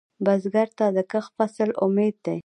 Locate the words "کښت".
1.11-1.31